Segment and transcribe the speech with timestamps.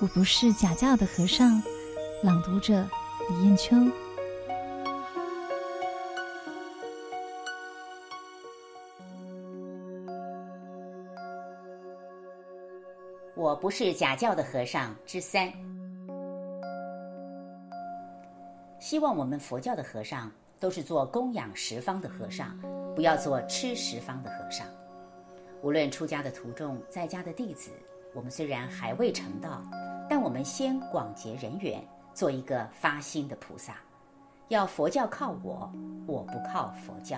[0.00, 1.60] 我不是假教的和尚，
[2.22, 2.86] 朗读者
[3.28, 3.74] 李艳秋。
[13.34, 15.52] 我不是假教的和尚之三。
[18.78, 20.30] 希望我们佛教的和尚
[20.60, 22.56] 都是做供养十方的和尚，
[22.94, 24.64] 不要做吃十方的和尚。
[25.60, 27.72] 无论出家的徒众，在家的弟子，
[28.14, 29.60] 我们虽然还未成道，
[30.28, 31.82] 我们先广结人缘，
[32.12, 33.76] 做一个发心的菩萨。
[34.48, 35.72] 要佛教靠我，
[36.06, 37.16] 我不靠佛教。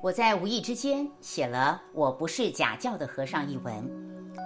[0.00, 3.86] 我在无意之间写了《我不是假教的和尚》一文，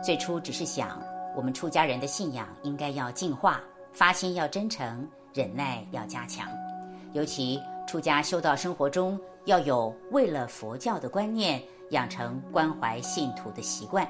[0.03, 1.01] 最初只是想，
[1.37, 3.61] 我们出家人的信仰应该要净化，
[3.93, 6.49] 发心要真诚，忍耐要加强，
[7.13, 11.63] 尤其出家修道生活中要有为了佛教的观念。
[11.91, 14.07] 养成关怀信徒的习惯，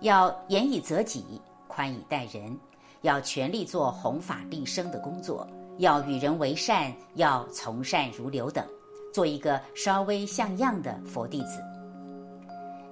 [0.00, 1.40] 要严以责己，
[1.74, 2.56] 宽以待人，
[3.02, 5.44] 要全力做弘法利生的工作，
[5.78, 8.64] 要与人为善，要从善如流等，
[9.12, 11.60] 做一个稍微像样的佛弟子。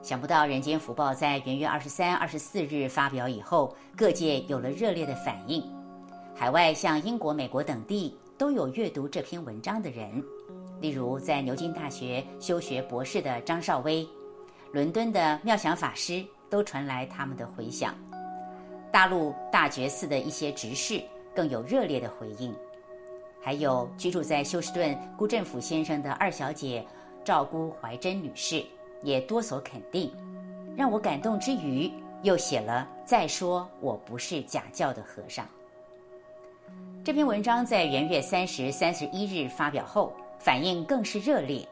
[0.02, 5.62] 想不到《人间福报》在元月二十三、二十四日发表以后，各界有了热烈的反应。
[6.34, 10.20] 海外像英国、美国等地都有阅读这篇文章的人。
[10.80, 14.05] 例如，在牛津大学修学博士的张少威，
[14.72, 17.94] 伦敦的妙想法师，都传来他们的回响。
[18.92, 21.02] 大陆大觉寺的一些执事
[21.34, 22.54] 更有热烈的回应。
[23.40, 26.84] 还有居住在休斯顿辜振甫先生的二小姐
[27.24, 28.64] 赵姑怀珍女士，
[29.02, 30.12] 也多所肯定，
[30.76, 31.90] 让我感动之余，
[32.22, 35.44] 又写了再说我不是假教的和尚。
[37.02, 40.12] 这篇文章在元月三十、三十一日发表后。
[40.44, 41.64] 反应更是热烈，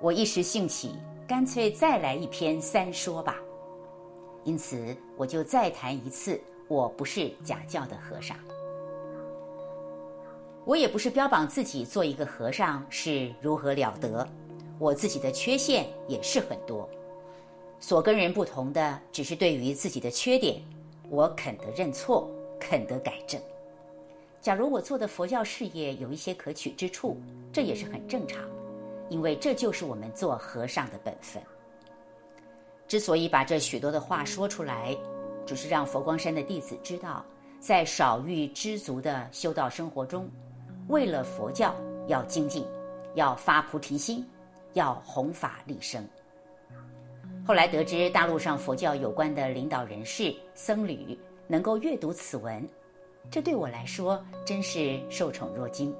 [0.00, 0.94] 我一时兴起，
[1.26, 3.34] 干脆再来一篇三说吧。
[4.46, 8.36] 因此，我就再谈一次，我不是假教的和尚。
[10.64, 14.26] 我也不是标榜自己做一个和尚是如何了得，
[14.78, 16.88] 我自己的缺陷也是很多。
[17.80, 20.62] 所跟人不同的，只是对于自己的缺点，
[21.10, 23.40] 我肯得认错，肯得改正。
[24.40, 27.16] 假如我做的佛教事业有一些可取之处，
[27.52, 28.40] 这也是很正常，
[29.08, 31.42] 因为这就是我们做和尚的本分。
[32.88, 34.96] 之所以把这许多的话说出来，
[35.44, 37.24] 只是让佛光山的弟子知道，
[37.58, 40.28] 在少欲知足的修道生活中，
[40.88, 41.74] 为了佛教
[42.06, 42.64] 要精进，
[43.14, 44.24] 要发菩提心，
[44.74, 46.06] 要弘法利生。
[47.44, 52.68] 后来得知大陆上佛教有关的领导人士、僧侣能够阅读此文。
[53.30, 55.94] 这对我来说真是受宠若惊，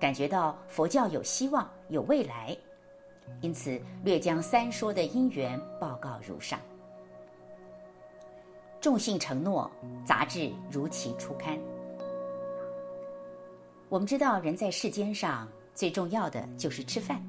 [0.00, 2.56] 感觉到佛教有希望、有未来，
[3.40, 6.58] 因此略将三说的因缘报告如上。
[8.80, 9.70] 众信承诺，
[10.04, 11.58] 杂志如期出刊。
[13.88, 17.22] 我们知道，人在世间上最重要的就是吃饭，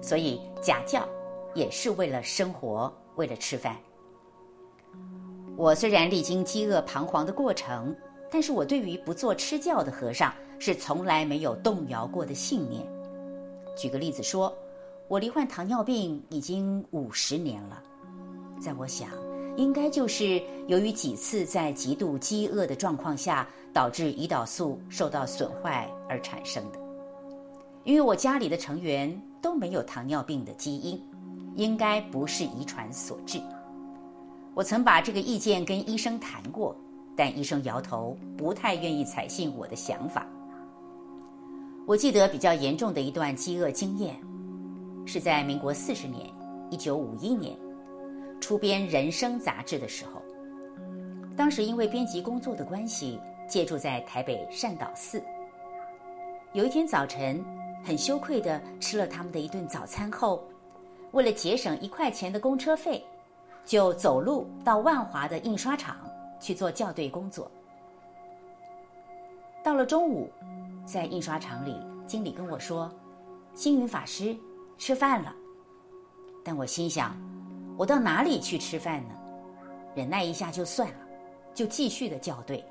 [0.00, 1.08] 所以假教
[1.54, 3.76] 也是为了生活，为了吃饭。
[5.56, 7.94] 我虽然历经饥饿彷徨的过程。
[8.28, 12.84] 但是我对于不做吃教的和尚是从来没有动摇过的信念。
[13.76, 14.52] 举个例子说，
[15.08, 17.80] 我罹患糖尿病已经五十年了，
[18.60, 19.08] 在我想，
[19.56, 26.78] 应该就是由于几次在极度饥饿的状况下，导致胰岛素受到损坏而产生的。
[27.84, 31.00] 因为我家里的成员都没有糖尿病的基因，
[31.54, 33.40] 应该不是遗传所致。
[34.54, 36.76] 我曾把这个意见跟医生谈过。
[37.18, 40.26] 但医生摇头，不太愿意采信我的想法。
[41.86, 44.14] 我记得比较严重的一段饥饿经验，
[45.06, 46.28] 是在民国四十年
[46.70, 47.56] （一九五一年）
[48.40, 50.20] 出编《人生》杂志的时候。
[51.36, 53.18] 当时因为编辑工作的关系，
[53.48, 55.22] 借住在台北善导寺。
[56.52, 57.42] 有一天早晨，
[57.82, 60.44] 很羞愧地吃了他们的一顿早餐后，
[61.12, 63.02] 为了节省一块钱的公车费，
[63.64, 65.96] 就走路到万华的印刷厂。
[66.38, 67.50] 去做校对工作。
[69.64, 70.30] 到了中午，
[70.84, 71.74] 在印刷厂里，
[72.06, 72.92] 经理跟我说
[73.54, 74.36] ：“星云法师
[74.78, 75.34] 吃饭了。”
[76.44, 77.16] 但我心想
[77.76, 79.14] ：“我到哪里去吃饭呢？
[79.94, 80.98] 忍耐一下就算了，
[81.54, 82.64] 就继续的校对。”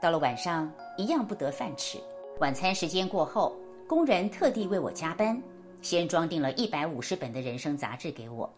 [0.00, 1.98] 到了晚上，一样不得饭吃。
[2.40, 3.56] 晚餐时间过后，
[3.86, 5.40] 工人特地为我加班，
[5.82, 8.48] 先装订了一百五十本的人生杂志给我。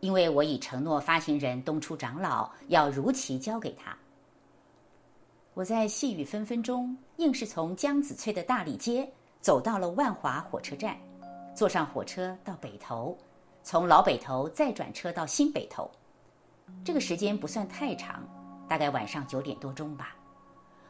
[0.00, 3.96] 因为我已承诺发行人东初长老要如期交给他，
[5.54, 9.08] 我在细雨纷纷中，硬是从江子翠的大里街
[9.40, 10.96] 走到了万华火车站，
[11.54, 13.16] 坐上火车到北投，
[13.62, 15.90] 从老北头再转车到新北投。
[16.84, 18.22] 这个时间不算太长，
[18.68, 20.16] 大概晚上九点多钟吧。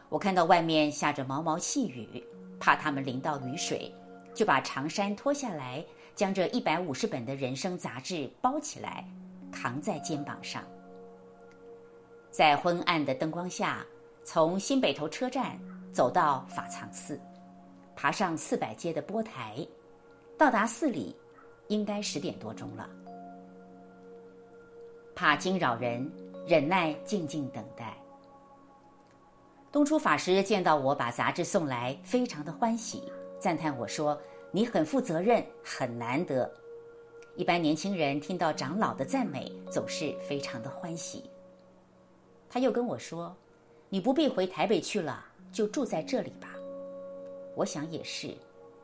[0.09, 2.23] 我看到外面下着毛毛细雨，
[2.61, 3.93] 怕他们淋到雨水，
[4.35, 9.05] 就把长衫脱下来，将这一百五十本的人生杂志包起来，
[9.51, 10.63] 扛在肩膀上。
[12.31, 13.85] 在昏暗的灯光下，
[14.23, 15.59] 从新北投车站
[15.93, 17.21] 走到法藏寺，
[17.97, 19.67] 爬上四百阶的波台，
[20.43, 21.15] 到达寺里，
[21.69, 22.91] 应该十点多钟了。
[25.15, 26.11] 怕惊扰人，
[26.49, 27.97] 忍耐静静等待。
[29.71, 33.05] 东初法师见到我把杂志送来，非常的欢喜，
[33.39, 36.53] 赞叹我说：“你很负责任，很难得。”
[37.39, 41.31] 一般年轻人听到长老的赞美，总是非常的欢喜。
[42.51, 43.33] 他又跟我说
[43.89, 46.49] ：“你不必回台北去了，就住在这里吧。”
[47.55, 48.35] 我想也是，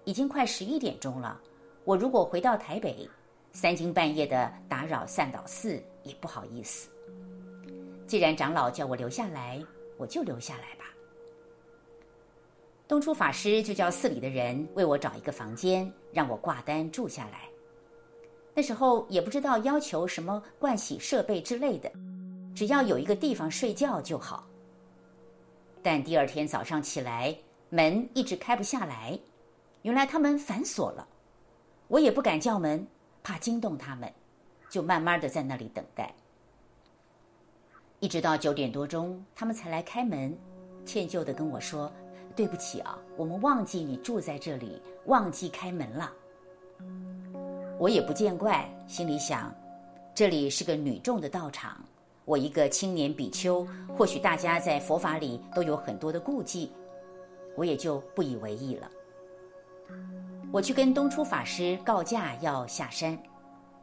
[0.08, 1.38] 已经快十一点钟了，
[1.84, 3.06] 我如果回到台北，
[3.52, 6.88] 三更半夜的打扰善导寺也不好意思。
[8.06, 9.62] 既然长老叫我留下来，
[9.98, 10.86] 我就留下来吧。
[12.88, 17.42] 东初法师就叫寺里的人为我找一个房间，让我挂单住下来。
[18.54, 21.92] 那时候也不知道要求什么盥洗设备之类的，
[22.54, 24.48] 只要有一个地方睡觉就好。
[25.82, 27.36] 但第二天早上起来，
[27.68, 29.20] 门一直开不下来，
[29.88, 31.08] 原来他们反锁了。
[31.86, 32.86] 我也不敢叫门，
[33.22, 34.12] 怕惊动他们，
[34.68, 36.14] 就慢慢的在那里等待。
[37.98, 40.36] 一直到九点多钟，他们才来开门，
[40.84, 41.90] 歉疚的跟我说
[42.36, 46.12] ：“对不起啊，我们忘记你住在这里，忘记开门了。”
[47.80, 49.50] 我也不见怪，心里想，
[50.14, 51.82] 这里是个女众的道场，
[52.26, 56.70] 我一个青年比丘，或许大家在佛法里都有很多的顾忌，
[57.56, 58.90] 我也就不以为意了。
[60.50, 63.16] 我去跟东初法师告假要下山，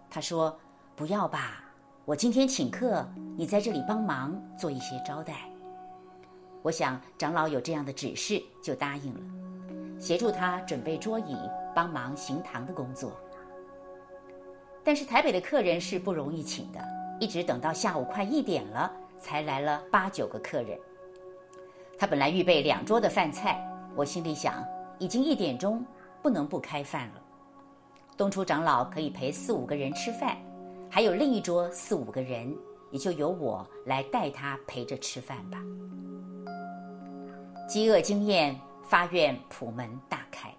[0.09, 0.57] 他说
[0.95, 1.63] ：“不要吧，
[2.05, 3.07] 我今天请客，
[3.37, 5.33] 你在这里帮忙做一些招待。”
[6.63, 11.37] 我想长老有这样的指示，就答应了，协助他准备桌椅，
[11.75, 13.11] 帮忙行堂的工作。
[14.83, 16.79] 但是台北的客人是不容易请的，
[17.19, 20.75] 一直等到下午快一点了，才来了八九个客人。
[21.95, 23.63] 他本来预备两桌的饭菜，
[23.95, 24.65] 我心里想，
[24.97, 25.85] 已经一点钟，
[26.25, 27.21] 不能不开饭了。
[28.17, 30.35] 东初长老可以陪四五个人吃饭，
[30.89, 32.51] 还有另一桌四五个人，
[32.89, 35.59] 也就由我来带他陪着吃饭吧。
[37.69, 40.51] 饥饿经验发愿普门大开。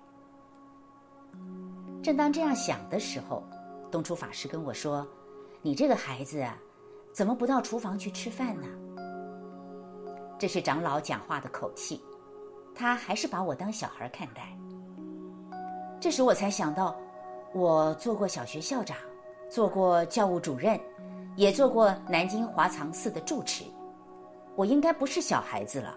[2.01, 3.43] 正当这样想的时候，
[3.91, 5.05] 东初法师跟我说
[5.63, 6.57] ：“你这个孩子啊，
[7.13, 8.69] 怎么不到厨房去吃饭呢？”
[10.39, 12.01] 这是长老讲话的口气，
[12.73, 14.57] 他还是把我当小孩看待。
[15.99, 16.95] 这时我才想到，
[17.53, 18.97] 我做过小学校长，
[19.49, 20.79] 做过教务主任，
[21.37, 23.65] 也做过南京华藏寺的住持，
[24.55, 25.97] 我应该不是小孩子了。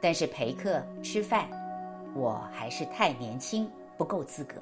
[0.00, 1.48] 但是陪客吃饭，
[2.14, 4.54] 我还是太年轻，不够资格。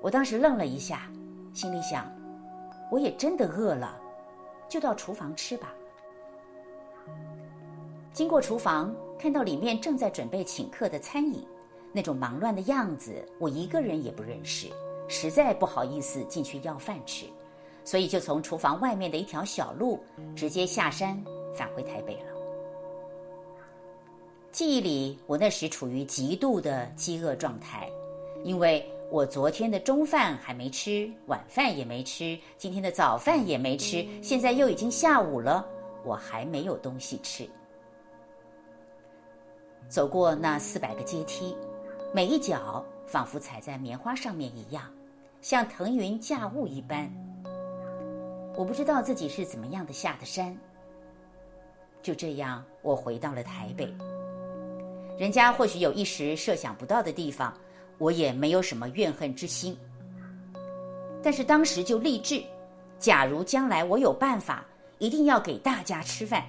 [0.00, 1.08] 我当时愣了一下，
[1.54, 2.10] 心里想：
[2.90, 3.96] 我也真的饿了，
[4.68, 5.72] 就到厨房吃吧。
[8.12, 11.46] 经过厨房，看到里面正在准备请客的餐饮，
[11.92, 14.68] 那种忙乱的样子，我一个人也不认识，
[15.08, 17.26] 实在不好意思进去要饭吃，
[17.84, 20.02] 所以就从厨房外面的一条小路
[20.34, 21.22] 直接下山
[21.54, 22.32] 返回台北了。
[24.50, 27.88] 记忆里，我那时处于极度的饥饿状态，
[28.44, 28.84] 因为。
[29.10, 35.68] 我昨天的中饭还没吃，晚饭也没吃，今天的早饭也没吃，现在又已经下午了，
[36.02, 37.46] 我还没有东西吃。
[39.86, 41.54] 走过那四百个阶梯，
[42.14, 44.84] 每一脚仿佛踩在棉花上面一样，
[45.40, 47.10] 像腾云驾雾一般。
[48.54, 50.54] 我不知道自己是怎么样的下的山。
[52.02, 53.90] 就这样，我回到了台北。
[55.18, 57.52] 人家或许有一时设想不到的地方。
[57.98, 59.78] 我也没有什么怨恨之心，
[61.22, 62.42] 但是当时就立志，
[62.98, 64.66] 假如将来我有办法，
[64.98, 66.42] 一定要给大家吃饭。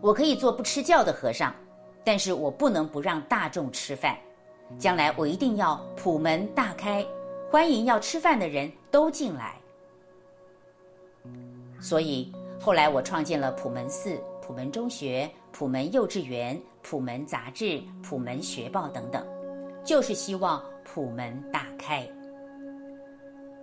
[0.00, 1.54] 我可以做不吃教的和尚，
[2.06, 4.16] 但是我不能不让大众吃饭。
[4.78, 7.04] 将来我一定要普门大开，
[7.50, 9.56] 欢迎要吃饭的人都进来。
[11.80, 19.26] 所以后来我创建了普门寺、普门中学、普门幼稚园、普门杂志、普门学报等等。
[19.84, 22.08] 就是希望普门大开。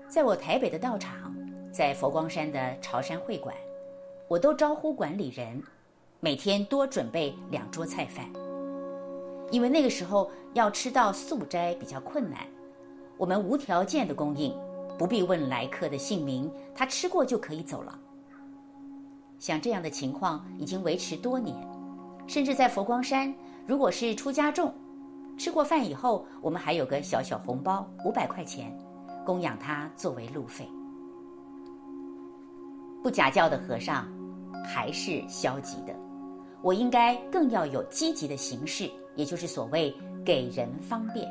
[0.10, 1.34] 在我台北的道场，
[1.72, 3.56] 在佛光山的朝山会馆，
[4.28, 5.62] 我都招呼管理人，
[6.24, 8.26] 每天多准备两桌菜饭。
[9.52, 12.40] 因为那个时候要吃到素斋比较困难，
[13.18, 14.58] 我们无条件的供应，
[14.98, 18.00] 不必问来客的姓名，他吃过就可以走了。
[19.38, 21.58] 像这样的情况已经维持多年，
[22.26, 23.36] 甚至在佛光山，
[23.68, 24.74] 如果是出家众，
[25.38, 28.74] 吃过饭以后，我们还有个小小红包五百块钱，
[29.26, 30.66] 供养他作为路费。
[33.04, 34.08] 不假教的和尚
[34.64, 35.94] 还是消极的，
[36.64, 39.94] 我应该更要有积极的形式，也就是所谓
[40.26, 41.28] 给人方便。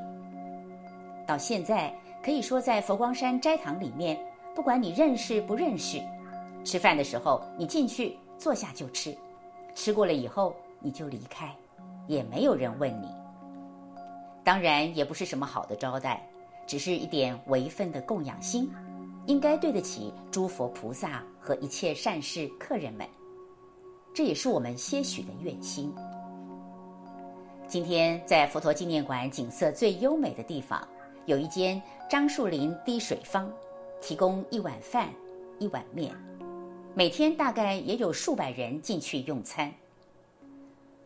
[1.27, 4.19] 到现在可以说，在佛光山斋堂里面，
[4.55, 5.99] 不管你认识不认识，
[6.65, 9.17] 吃饭的时候你进去坐下就吃，
[9.75, 11.51] 吃过了以后你就离开，
[12.07, 13.09] 也没有人问你。
[14.45, 16.29] 当然也不是什么好的招待，
[16.67, 18.71] 只是一点微分的供养心，
[19.25, 23.09] 应该对得起诸佛菩萨和一切善事客人们。
[24.15, 25.95] 这也是我们些许的愿心。
[27.67, 30.87] 今天在佛陀纪念馆景色最优美的地方，
[31.25, 33.51] 有一间樟树林滴水坊，
[34.03, 35.09] 提供一碗饭、
[35.59, 36.15] 一碗面，
[36.95, 39.73] 每天大概也有数百人进去用餐。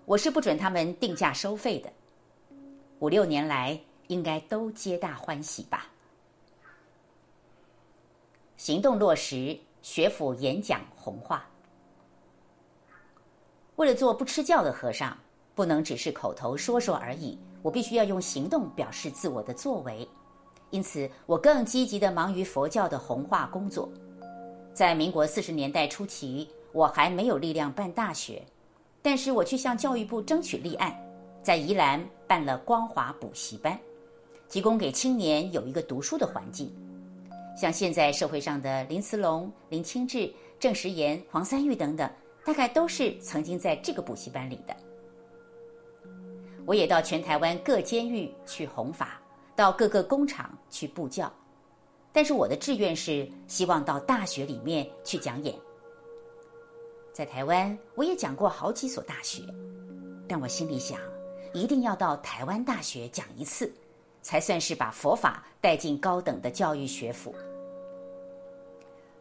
[0.04, 1.92] 我是不准他们定价收费的。
[2.98, 5.86] 五六年来，应该都皆大欢喜吧。
[8.56, 11.48] 行动落实，学府演讲红化。
[13.76, 15.16] 为了做不吃教的和尚，
[15.54, 20.06] 不能只是口头说说而已，我必须要用行动表示自我的作为。
[20.70, 23.88] 因此，我更积极地忙于佛教的弘化工作。
[24.74, 28.42] 在民国四十年代初期，我还没有力量办大学，
[29.02, 30.94] 但是我去向教育部争取立案。
[31.42, 33.78] 在宜兰办了光华补习班，
[34.48, 36.74] 提供给青年有一个读书的环境。
[37.56, 42.10] 像现在社会上的林慈龙、林清志、郑时延、黄三玉等等，
[42.46, 44.76] 大概都是曾经在这个补习班里的。
[46.64, 49.20] 我也到全台湾各监狱去弘法，
[49.56, 51.30] 到各个工厂去布教，
[52.12, 55.52] 但是我的志愿是希望到大学里面去讲演。
[57.12, 59.42] 在台湾，我也讲过好几所大学，
[60.28, 61.00] 但我心里想。
[61.52, 63.72] 一定要到台湾大学讲一次，
[64.20, 67.34] 才算是把佛法带进高等的教育学府。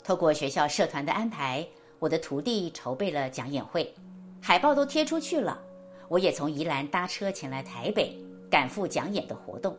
[0.03, 1.65] 透过学校社团的安排，
[1.99, 3.93] 我的徒弟筹备了讲演会，
[4.41, 5.61] 海报都贴出去了。
[6.07, 8.15] 我也从宜兰搭车前来台北，
[8.49, 9.75] 赶赴讲演的活动。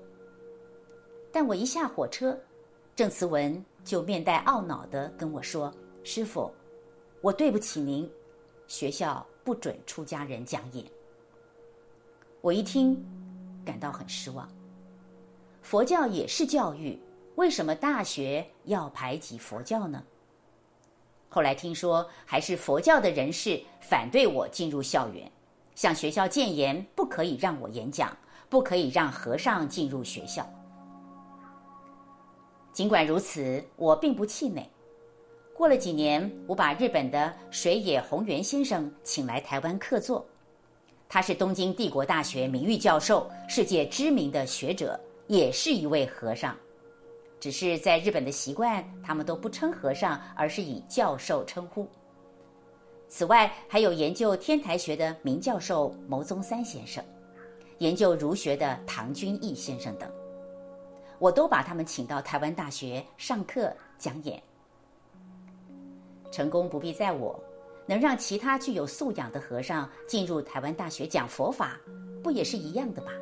[1.30, 2.37] 但我一下火车，
[2.96, 6.50] 郑慈文就面带懊恼地跟我说：“师傅，
[7.20, 8.11] 我对不起您，
[8.66, 10.85] 学校不准出家人讲演。”
[12.40, 13.04] 我一听，
[13.64, 14.49] 感到很失望。
[15.62, 16.99] 佛教也是教育，
[17.37, 20.02] 为什么大学要排挤佛教呢？
[21.37, 25.31] 后来听说，还是佛教的人士反对我进入校园，
[25.75, 28.16] 向学校建言，不可以让我演讲，
[28.49, 30.50] 不可以让和尚进入学校。
[32.73, 34.66] 尽管如此，我并不气馁。
[35.52, 40.26] 过了几年，我把日本的水野宏元先生请来台湾客座。
[41.07, 46.57] 他是东京帝国大学名誉教授，世界知名的学者，也是一位和尚。
[47.38, 51.88] 只是在日本的习惯，他们都不称和尚，而是以教授称呼。
[53.09, 57.05] 此外，还有研究天台学的名教授牟宗三先生，
[57.78, 60.11] 研究儒学的唐君毅先生等，
[61.19, 64.43] 我都把他们请到台湾大学上课讲演。
[66.33, 67.38] 成功不必在我。
[67.88, 71.78] 能让其他具有素养的和尚进入台湾大学讲佛法，
[72.21, 73.12] 不也是一样的吗？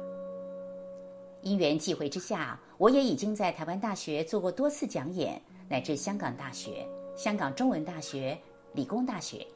[1.42, 8.38] 因缘际会之下，我也已经在台湾大学做过多次讲演，乃至香港大学、香港中文大学、
[8.72, 9.46] 理工大学、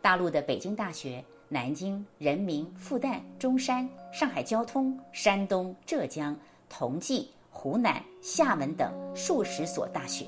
[0.00, 6.36] 大陆的北京大学、南京、人民、复旦、中山、上海交通、山东、浙江、
[6.68, 10.26] 同济、湖南、厦门等数十所大学，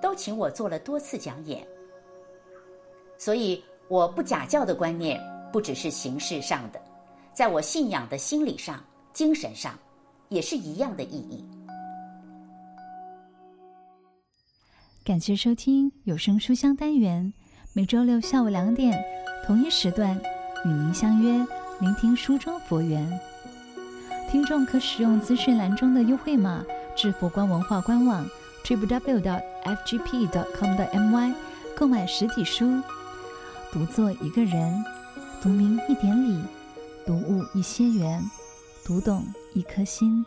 [0.00, 1.66] 都请我做了多次讲演，
[3.18, 3.62] 所以。
[3.90, 5.20] 我不假教的观念，
[5.52, 6.80] 不只是形式上的，
[7.32, 8.80] 在我信仰的心理上、
[9.12, 9.76] 精神上，
[10.28, 11.44] 也是一样的意义。
[15.02, 17.32] 感谢收听有声书香单元，
[17.72, 19.02] 每周六下午两点
[19.46, 20.14] 同一时段
[20.66, 21.38] 与您相约，
[21.80, 23.18] 聆听书中佛缘。
[24.30, 26.62] 听众可使用资讯栏中的优惠码
[26.94, 28.28] 至佛光文化官网
[28.62, 31.34] www.fgp.com.my
[31.74, 32.82] 购买实体书。
[33.72, 34.84] 读作一个人，
[35.42, 36.44] 读明一点理，
[37.06, 38.22] 读悟一些缘，
[38.84, 40.26] 读懂一颗心。